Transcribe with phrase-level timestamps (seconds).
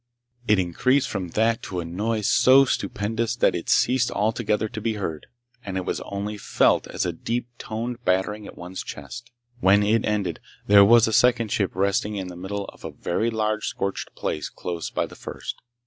[0.47, 4.93] It increased from that to a noise so stupendous that it ceased altogether to be
[4.95, 5.27] heard,
[5.63, 9.29] and was only felt as a deep toned battering at one's chest.
[9.59, 13.29] When it ended there was a second ship resting in the middle of a very
[13.29, 15.61] large scorched place close by the first.